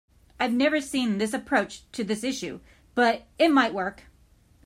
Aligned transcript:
I 0.39 0.45
have 0.45 0.51
never 0.53 0.81
seen 0.81 1.19
this 1.19 1.31
approach 1.31 1.83
to 1.91 2.03
this 2.03 2.23
issue, 2.23 2.59
but 2.95 3.27
it 3.37 3.49
might 3.51 3.71
work. 3.71 4.05